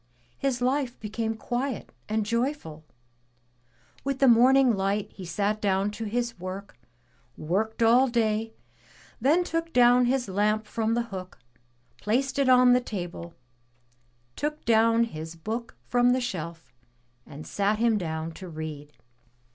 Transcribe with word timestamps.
His 0.39 0.63
life 0.63 0.99
became 0.99 1.35
quiet 1.35 1.91
and 2.09 2.25
joyful. 2.25 2.83
With 4.03 4.17
the 4.17 4.27
morning 4.27 4.75
light 4.75 5.11
he 5.13 5.25
sat 5.25 5.61
down 5.61 5.91
to 5.91 6.05
his 6.05 6.39
work, 6.39 6.75
worked 7.37 7.83
all 7.83 8.07
day, 8.07 8.55
then 9.19 9.43
took 9.43 9.71
down 9.71 10.05
his 10.05 10.27
lamp 10.27 10.65
from 10.65 10.95
the 10.95 11.03
hook, 11.13 11.37
placed 12.01 12.39
it 12.39 12.49
on 12.49 12.73
the 12.73 12.81
table, 12.81 13.35
took 14.35 14.65
down 14.65 15.03
his 15.03 15.35
Book 15.35 15.75
from 15.85 16.13
the 16.13 16.19
shelf 16.19 16.73
and 17.27 17.45
sat 17.45 17.77
him 17.77 17.99
down 17.99 18.31
to 18.31 18.49
read. 18.49 18.93